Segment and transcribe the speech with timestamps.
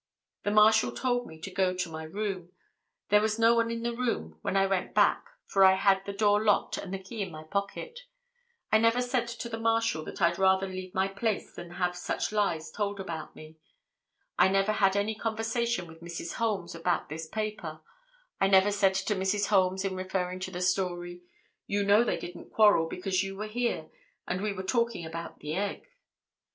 [0.41, 2.51] "The marshal told me to go to my room;
[3.09, 6.11] there was no one in the room when I went back for I had the
[6.11, 7.99] door locked and the key in my pocket;
[8.71, 12.31] I never said to the marshal that I'd rather leave my place than have such
[12.31, 13.57] lies told about me;
[14.39, 16.33] I never had any conversation with Mrs.
[16.37, 17.81] Holmes about this paper;
[18.39, 19.49] I never said to Mrs.
[19.49, 21.21] Holmes in referring to the story,
[21.67, 23.91] 'You know they didn't quarrel because you were here
[24.27, 25.83] and we were talking about the egg.